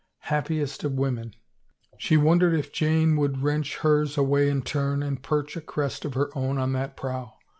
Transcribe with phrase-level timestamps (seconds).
[0.33, 1.35] "Happiest of Women!
[1.65, 6.15] '* She wondered if Jane would wrench hers away in turn and perch a crest of
[6.15, 7.35] her own on that prow.